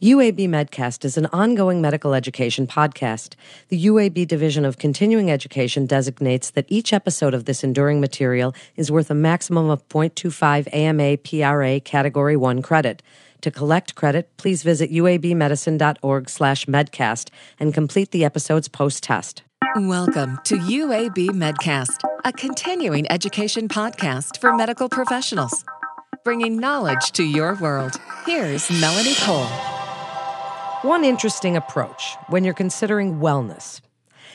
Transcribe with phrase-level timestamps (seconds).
[0.00, 3.34] UAB Medcast is an ongoing medical education podcast.
[3.66, 8.92] The UAB Division of Continuing Education designates that each episode of this enduring material is
[8.92, 13.02] worth a maximum of 0.25 AMA PRA Category 1 credit.
[13.40, 19.42] To collect credit, please visit uabmedicine.org slash medcast and complete the episode's post-test.
[19.74, 25.64] Welcome to UAB Medcast, a continuing education podcast for medical professionals.
[26.22, 28.00] Bringing knowledge to your world.
[28.24, 29.77] Here's Melanie Cole.
[30.82, 33.80] One interesting approach when you're considering wellness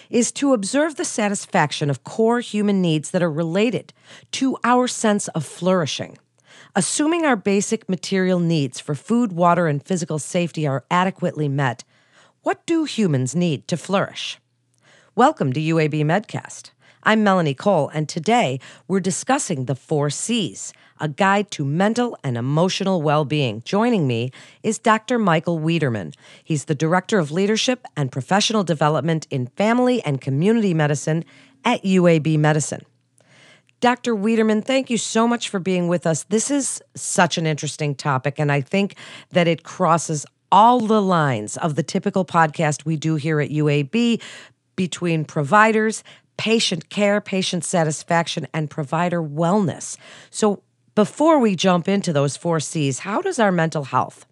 [0.09, 3.93] is to observe the satisfaction of core human needs that are related
[4.31, 6.17] to our sense of flourishing.
[6.75, 11.85] Assuming our basic material needs for food, water, and physical safety are adequately met,
[12.41, 14.37] what do humans need to flourish?
[15.15, 16.71] Welcome to UAB Medcast.
[17.05, 20.71] I'm Melanie Cole, and today we're discussing the four C's
[21.01, 23.61] a guide to mental and emotional well being.
[23.65, 24.31] Joining me
[24.61, 25.19] is Dr.
[25.19, 26.13] Michael Wiederman.
[26.45, 31.25] He's the Director of Leadership and Professional Development in Family and Community Medicine
[31.65, 32.85] at UAB Medicine.
[33.81, 34.15] Dr.
[34.15, 36.23] Wiederman, thank you so much for being with us.
[36.23, 38.95] This is such an interesting topic, and I think
[39.31, 44.21] that it crosses all the lines of the typical podcast we do here at UAB
[44.75, 46.03] between providers,
[46.37, 49.97] patient care, patient satisfaction, and provider wellness.
[50.29, 50.63] So,
[50.95, 54.27] before we jump into those four C's, how does our mental health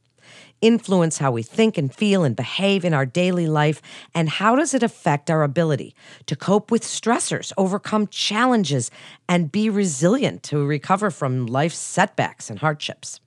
[0.62, 3.82] influence how we think and feel and behave in our daily life?
[4.14, 5.96] And how does it affect our ability
[6.28, 8.92] to cope with stressors, overcome challenges,
[9.28, 13.20] and be resilient to recover from life's setbacks and hardships?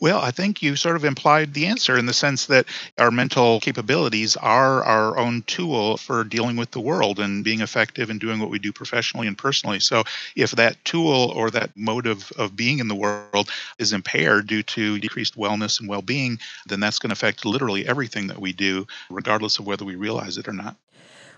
[0.00, 2.66] Well, I think you sort of implied the answer in the sense that
[2.98, 8.10] our mental capabilities are our own tool for dealing with the world and being effective
[8.10, 9.80] in doing what we do professionally and personally.
[9.80, 10.04] So,
[10.36, 14.62] if that tool or that mode of, of being in the world is impaired due
[14.62, 18.52] to decreased wellness and well being, then that's going to affect literally everything that we
[18.52, 20.76] do, regardless of whether we realize it or not.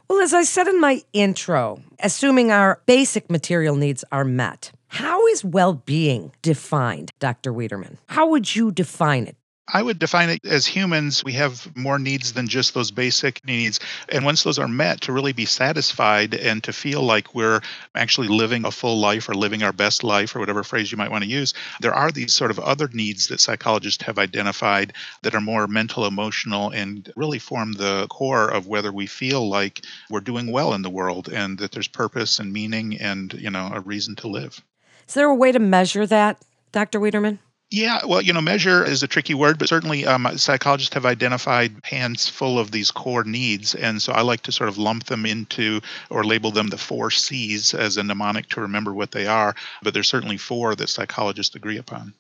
[0.09, 5.27] Well, as I said in my intro, assuming our basic material needs are met, how
[5.29, 7.53] is well being defined, Dr.
[7.53, 7.99] Wiederman?
[8.07, 9.37] How would you define it?
[9.69, 13.81] I would define it as humans, we have more needs than just those basic needs.
[14.09, 17.61] And once those are met, to really be satisfied and to feel like we're
[17.97, 21.11] actually living a full life or living our best life, or whatever phrase you might
[21.11, 25.35] want to use, there are these sort of other needs that psychologists have identified that
[25.35, 30.21] are more mental, emotional, and really form the core of whether we feel like we're
[30.21, 33.81] doing well in the world and that there's purpose and meaning and, you know, a
[33.81, 34.63] reason to live.
[35.09, 36.41] Is there a way to measure that,
[36.71, 37.01] Dr.
[37.01, 37.41] Wiederman?
[37.71, 41.75] Yeah, well, you know, measure is a tricky word, but certainly um, psychologists have identified
[41.83, 43.75] hands full of these core needs.
[43.75, 47.11] And so I like to sort of lump them into or label them the four
[47.11, 49.57] C's as a mnemonic to remember what they are.
[49.83, 52.15] But there's certainly four that psychologists agree upon.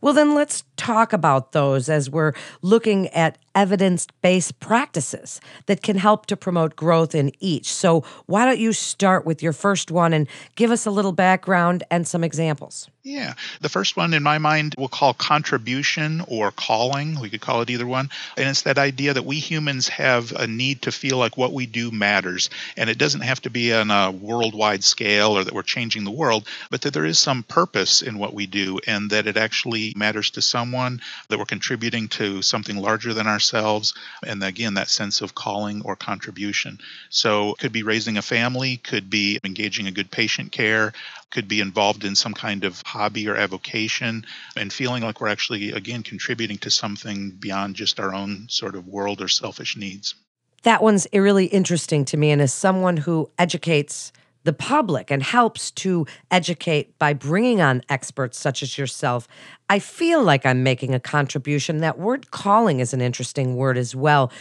[0.00, 5.96] Well, then let's talk about those as we're looking at evidence based practices that can
[5.96, 7.72] help to promote growth in each.
[7.72, 11.84] So, why don't you start with your first one and give us a little background
[11.90, 12.88] and some examples?
[13.04, 13.34] Yeah.
[13.60, 17.18] The first one in my mind we'll call contribution or calling.
[17.18, 18.10] We could call it either one.
[18.36, 21.66] And it's that idea that we humans have a need to feel like what we
[21.66, 22.48] do matters.
[22.76, 26.12] And it doesn't have to be on a worldwide scale or that we're changing the
[26.12, 29.92] world, but that there is some purpose in what we do and that it actually
[29.96, 33.94] matters to someone, that we're contributing to something larger than ourselves.
[34.24, 36.78] And again, that sense of calling or contribution.
[37.10, 40.92] So could be raising a family, could be engaging in good patient care,
[41.30, 44.24] could be involved in some kind of hobby or avocation
[44.56, 48.86] and feeling like we're actually, again, contributing to something beyond just our own sort of
[48.86, 50.14] world or selfish needs.
[50.62, 52.30] That one's really interesting to me.
[52.30, 54.12] And as someone who educates
[54.44, 59.28] the public and helps to educate by bringing on experts such as yourself,
[59.68, 61.78] I feel like I'm making a contribution.
[61.78, 64.32] That word calling is an interesting word as well.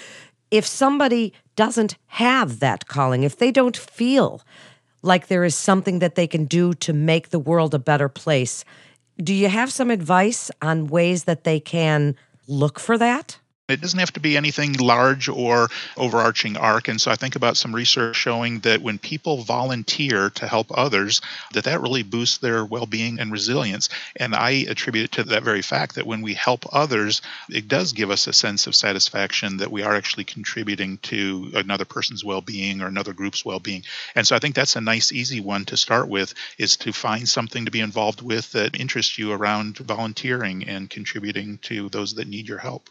[0.49, 4.41] If somebody doesn't have that calling, if they don't feel
[5.01, 8.63] like there is something that they can do to make the world a better place.
[9.17, 12.15] Do you have some advice on ways that they can
[12.47, 13.39] look for that?
[13.71, 16.87] It doesn't have to be anything large or overarching arc.
[16.87, 21.21] And so I think about some research showing that when people volunteer to help others,
[21.53, 23.89] that that really boosts their well-being and resilience.
[24.15, 27.93] And I attribute it to that very fact that when we help others, it does
[27.93, 32.81] give us a sense of satisfaction that we are actually contributing to another person's well-being
[32.81, 33.83] or another group's well-being.
[34.15, 37.27] And so I think that's a nice, easy one to start with is to find
[37.27, 42.27] something to be involved with that interests you around volunteering and contributing to those that
[42.27, 42.89] need your help.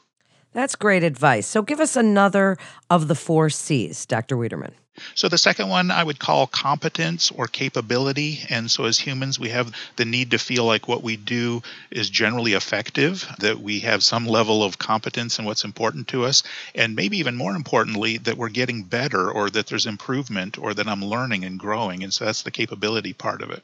[0.53, 1.47] That's great advice.
[1.47, 2.57] So give us another
[2.89, 4.37] of the four C's, Dr.
[4.37, 4.73] Wiederman.
[5.15, 8.41] So the second one I would call competence or capability.
[8.51, 12.11] And so as humans, we have the need to feel like what we do is
[12.11, 16.43] generally effective, that we have some level of competence in what's important to us,
[16.75, 20.89] and maybe even more importantly, that we're getting better or that there's improvement or that
[20.89, 22.03] I'm learning and growing.
[22.03, 23.63] And so that's the capability part of it.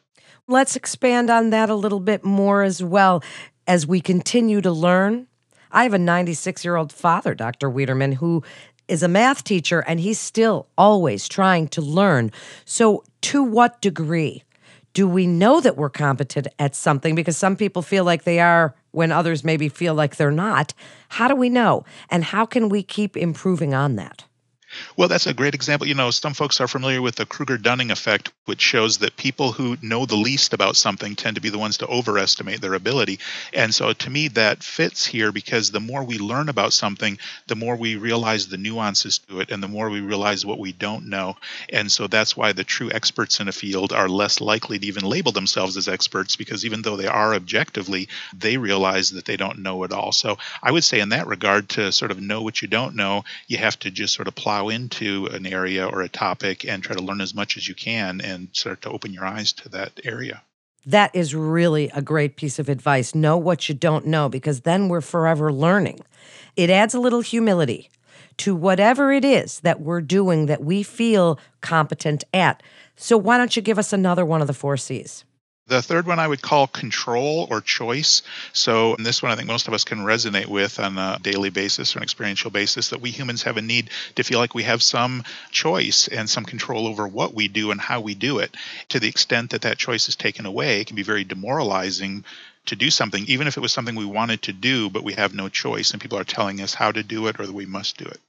[0.48, 3.22] Let's expand on that a little bit more as well
[3.66, 5.26] as we continue to learn.
[5.72, 7.68] I have a 96 year old father, Dr.
[7.70, 8.42] Wiederman, who
[8.88, 12.30] is a math teacher and he's still always trying to learn.
[12.64, 14.44] So, to what degree
[14.92, 17.14] do we know that we're competent at something?
[17.14, 20.72] Because some people feel like they are when others maybe feel like they're not.
[21.10, 21.84] How do we know?
[22.08, 24.24] And how can we keep improving on that?
[24.96, 25.86] Well, that's a great example.
[25.86, 29.52] You know, some folks are familiar with the Kruger Dunning effect, which shows that people
[29.52, 33.18] who know the least about something tend to be the ones to overestimate their ability.
[33.52, 37.56] And so to me, that fits here because the more we learn about something, the
[37.56, 41.08] more we realize the nuances to it and the more we realize what we don't
[41.08, 41.36] know.
[41.72, 45.04] And so that's why the true experts in a field are less likely to even
[45.04, 49.58] label themselves as experts because even though they are objectively, they realize that they don't
[49.58, 50.12] know it all.
[50.12, 53.24] So I would say, in that regard, to sort of know what you don't know,
[53.46, 54.34] you have to just sort of
[54.66, 57.74] plow into an area or a topic and try to learn as much as you
[57.74, 60.42] can and start to open your eyes to that area.
[60.84, 63.14] That is really a great piece of advice.
[63.14, 66.00] Know what you don't know because then we're forever learning.
[66.56, 67.90] It adds a little humility
[68.38, 72.62] to whatever it is that we're doing that we feel competent at.
[72.94, 75.24] So, why don't you give us another one of the four C's?
[75.68, 78.22] The third one I would call control or choice.
[78.52, 81.96] So, this one I think most of us can resonate with on a daily basis
[81.96, 84.80] or an experiential basis that we humans have a need to feel like we have
[84.80, 88.56] some choice and some control over what we do and how we do it.
[88.90, 92.24] To the extent that that choice is taken away, it can be very demoralizing
[92.66, 95.34] to do something, even if it was something we wanted to do, but we have
[95.34, 97.96] no choice and people are telling us how to do it or that we must
[97.96, 98.20] do it.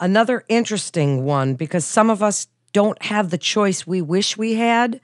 [0.00, 5.00] Another interesting one because some of us don't have the choice we wish we had.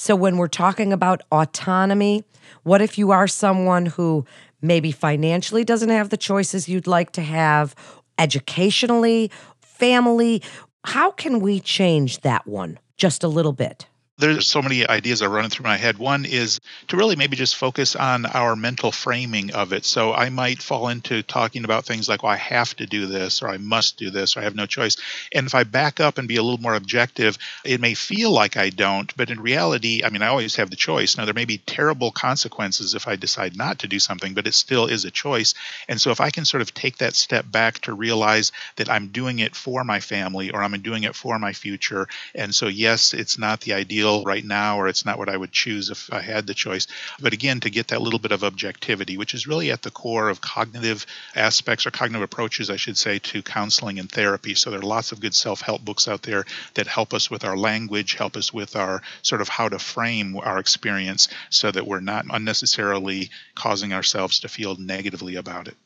[0.00, 2.24] So, when we're talking about autonomy,
[2.62, 4.24] what if you are someone who
[4.62, 7.74] maybe financially doesn't have the choices you'd like to have,
[8.18, 9.30] educationally,
[9.60, 10.42] family?
[10.84, 13.88] How can we change that one just a little bit?
[14.20, 15.98] There's so many ideas are running through my head.
[15.98, 19.84] One is to really maybe just focus on our mental framing of it.
[19.84, 23.42] So I might fall into talking about things like, well, I have to do this,
[23.42, 24.96] or I must do this, or I have no choice.
[25.34, 28.56] And if I back up and be a little more objective, it may feel like
[28.56, 31.16] I don't, but in reality, I mean, I always have the choice.
[31.16, 34.54] Now, there may be terrible consequences if I decide not to do something, but it
[34.54, 35.54] still is a choice.
[35.88, 39.08] And so if I can sort of take that step back to realize that I'm
[39.08, 42.08] doing it for my family or I'm doing it for my future.
[42.34, 45.52] And so, yes, it's not the ideal right now, or it's not what I would
[45.52, 46.86] choose if I had the choice.
[47.20, 50.28] But again, to get that little bit of objectivity, which is really at the core
[50.28, 54.54] of cognitive aspects or cognitive approaches, I should say, to counseling and therapy.
[54.54, 57.44] So there are lots of good self help books out there that help us with
[57.44, 61.86] our language, help us with our sort of how to frame our experience so that
[61.86, 65.76] we're not unnecessarily causing ourselves to feel negatively about it.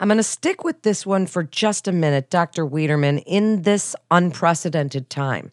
[0.00, 2.66] I'm going to stick with this one for just a minute, Dr.
[2.66, 5.52] Wiederman, in this unprecedented time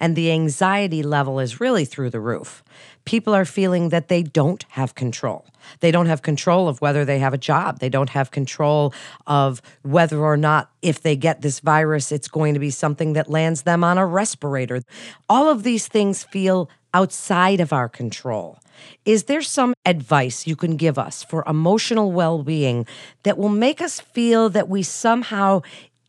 [0.00, 2.62] and the anxiety level is really through the roof.
[3.04, 5.44] People are feeling that they don't have control.
[5.80, 7.78] They don't have control of whether they have a job.
[7.78, 8.94] They don't have control
[9.26, 13.30] of whether or not, if they get this virus, it's going to be something that
[13.30, 14.82] lands them on a respirator.
[15.28, 18.58] All of these things feel outside of our control.
[19.04, 22.86] Is there some advice you can give us for emotional well being
[23.22, 25.62] that will make us feel that we somehow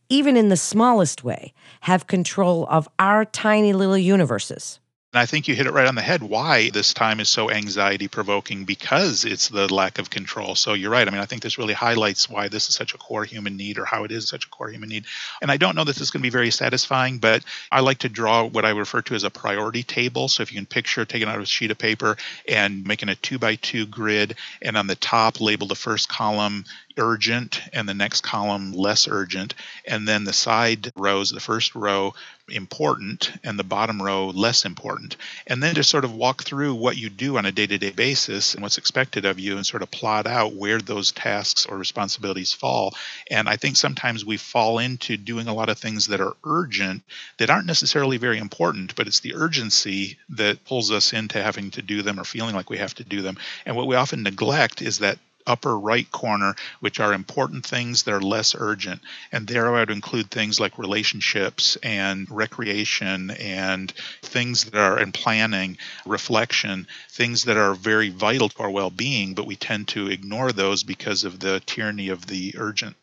[0.08, 4.80] even in the smallest way, have control of our tiny little universes.
[5.16, 7.50] And I think you hit it right on the head why this time is so
[7.50, 10.54] anxiety provoking because it's the lack of control.
[10.54, 11.08] So you're right.
[11.08, 13.78] I mean, I think this really highlights why this is such a core human need
[13.78, 15.06] or how it is such a core human need.
[15.40, 17.96] And I don't know that this is going to be very satisfying, but I like
[17.98, 20.28] to draw what I refer to as a priority table.
[20.28, 23.38] So if you can picture taking out a sheet of paper and making a two
[23.38, 28.22] by two grid, and on the top label the first column urgent and the next
[28.22, 29.54] column less urgent
[29.86, 32.14] and then the side rows the first row
[32.48, 35.16] important and the bottom row less important.
[35.46, 38.62] And then just sort of walk through what you do on a day-to-day basis and
[38.62, 42.94] what's expected of you and sort of plot out where those tasks or responsibilities fall.
[43.30, 47.02] And i think sometimes we fall into doing a lot of things that are urgent
[47.38, 51.82] that aren't necessarily very important but it's the urgency that pulls us into having to
[51.82, 53.36] do them or feeling like we have to do them.
[53.64, 58.14] And what we often neglect is that upper right corner, which are important things that
[58.14, 59.00] are less urgent.
[59.32, 65.12] And there I would include things like relationships and recreation and things that are in
[65.12, 70.08] planning, reflection, things that are very vital to our well being, but we tend to
[70.08, 72.96] ignore those because of the tyranny of the urgent.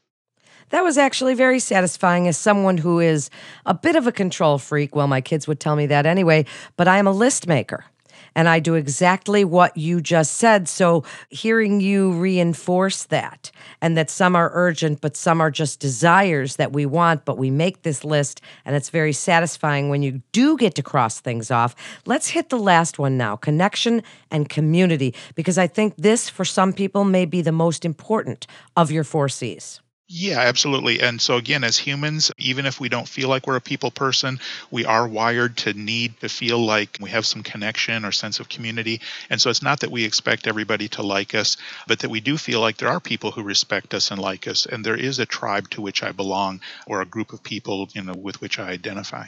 [0.70, 3.30] That was actually very satisfying as someone who is
[3.66, 4.96] a bit of a control freak.
[4.96, 6.46] Well, my kids would tell me that anyway,
[6.78, 7.86] but I am a list maker
[8.36, 10.68] and I do exactly what you just said.
[10.68, 16.56] So hearing you reinforce that and that some are urgent, but some are just desires
[16.56, 20.58] that we want, but we make this list and it's very satisfying when you do
[20.58, 21.76] get to cross things off.
[22.06, 26.74] Let's hit the last one now connection and community, because I think this for some
[26.74, 29.80] people may be the most important of your four C's.
[30.10, 31.00] Yeah, absolutely.
[31.00, 34.40] And so, again, as humans, even if we don't feel like we're a people person,
[34.70, 38.50] we are wired to need to feel like we have some connection or sense of
[38.50, 39.00] community.
[39.30, 41.56] And so, it's not that we expect everybody to like us,
[41.88, 44.66] but that we do feel like there are people who respect us and like us.
[44.66, 48.04] And there is a tribe to which I belong or a group of people you
[48.04, 49.28] know, with which I identify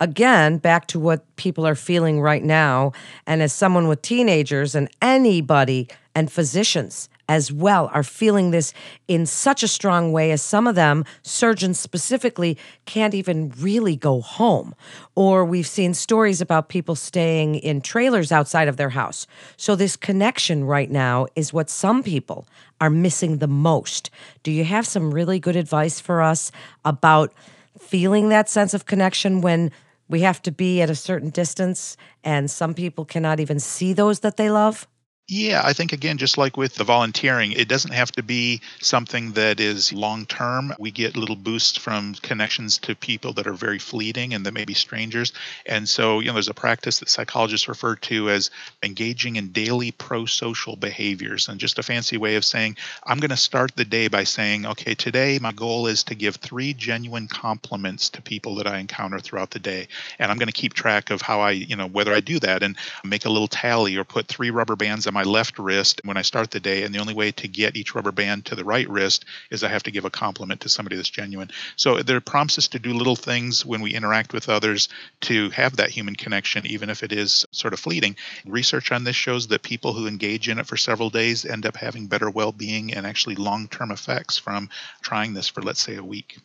[0.00, 2.92] again, back to what people are feeling right now.
[3.26, 8.72] And as someone with teenagers and anybody and physicians as well are feeling this
[9.08, 14.20] in such a strong way as some of them, surgeons specifically, can't even really go
[14.20, 14.74] home.
[15.14, 19.26] Or we've seen stories about people staying in trailers outside of their house.
[19.56, 22.46] So, this connection right now is what some people
[22.80, 24.10] are missing the most.
[24.42, 26.50] Do you have some really good advice for us
[26.84, 27.32] about
[27.78, 29.70] feeling that sense of connection when
[30.08, 34.20] we have to be at a certain distance and some people cannot even see those
[34.20, 34.86] that they love?
[35.26, 39.32] Yeah, I think again, just like with the volunteering, it doesn't have to be something
[39.32, 40.74] that is long term.
[40.78, 44.66] We get little boosts from connections to people that are very fleeting and that may
[44.66, 45.32] be strangers.
[45.64, 48.50] And so, you know, there's a practice that psychologists refer to as
[48.82, 51.48] engaging in daily pro social behaviors.
[51.48, 52.76] And just a fancy way of saying,
[53.06, 56.36] I'm going to start the day by saying, okay, today my goal is to give
[56.36, 59.88] three genuine compliments to people that I encounter throughout the day.
[60.18, 62.62] And I'm going to keep track of how I, you know, whether I do that
[62.62, 66.18] and make a little tally or put three rubber bands on my left wrist when
[66.18, 68.64] I start the day, and the only way to get each rubber band to the
[68.64, 71.50] right wrist is I have to give a compliment to somebody that's genuine.
[71.76, 74.88] So there prompts us to do little things when we interact with others
[75.22, 78.16] to have that human connection, even if it is sort of fleeting.
[78.44, 81.76] Research on this shows that people who engage in it for several days end up
[81.76, 84.68] having better well being and actually long term effects from
[85.00, 86.38] trying this for, let's say, a week.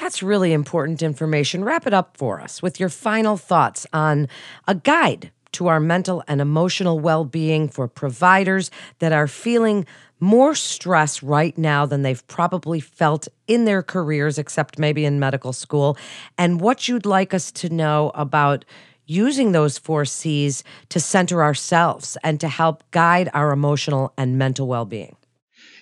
[0.00, 1.64] That's really important information.
[1.64, 4.28] Wrap it up for us with your final thoughts on
[4.66, 9.86] a guide to our mental and emotional well being for providers that are feeling
[10.20, 15.54] more stress right now than they've probably felt in their careers, except maybe in medical
[15.54, 15.96] school,
[16.36, 18.64] and what you'd like us to know about
[19.06, 24.66] using those four C's to center ourselves and to help guide our emotional and mental
[24.66, 25.16] well being.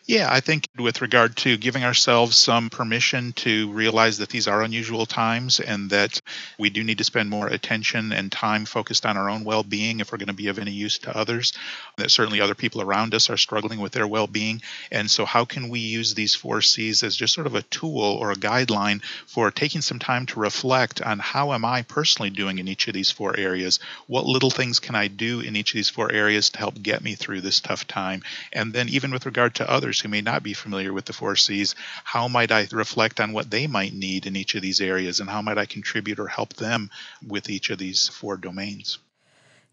[0.07, 4.63] Yeah, I think with regard to giving ourselves some permission to realize that these are
[4.63, 6.21] unusual times and that
[6.59, 10.01] we do need to spend more attention and time focused on our own well being
[10.01, 11.55] if we're going to be of any use to others.
[11.97, 14.61] That certainly other people around us are struggling with their well being.
[14.93, 18.03] And so, how can we use these four C's as just sort of a tool
[18.03, 22.59] or a guideline for taking some time to reflect on how am I personally doing
[22.59, 23.81] in each of these four areas?
[24.07, 27.03] What little things can I do in each of these four areas to help get
[27.03, 28.23] me through this tough time?
[28.53, 31.13] And then, even with regard to others, others who may not be familiar with the
[31.13, 34.81] four C's, how might I reflect on what they might need in each of these
[34.81, 36.91] areas and how might I contribute or help them
[37.25, 38.99] with each of these four domains?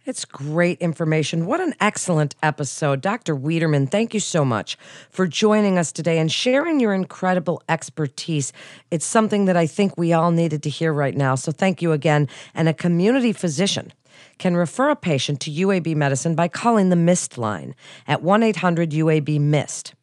[0.06, 1.48] It's great information.
[1.48, 3.02] What an excellent episode.
[3.02, 3.36] Dr.
[3.36, 4.78] Wiederman, thank you so much
[5.10, 8.54] for joining us today and sharing your incredible expertise.
[8.92, 11.36] It's something that I think we all needed to hear right now.
[11.36, 12.28] So thank you again.
[12.54, 13.92] And a community physician
[14.38, 17.74] can refer a patient to UAB medicine by calling the MIST line
[18.08, 19.94] at 1 800 UAB MIST.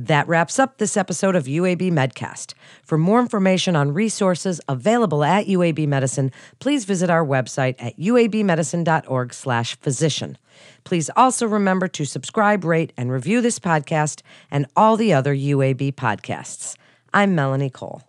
[0.00, 2.54] That wraps up this episode of UAB Medcast.
[2.84, 10.38] For more information on resources available at UAB Medicine, please visit our website at uabmedicine.org/physician.
[10.84, 15.90] Please also remember to subscribe, rate, and review this podcast and all the other UAB
[15.90, 16.76] podcasts.
[17.12, 18.07] I'm Melanie Cole.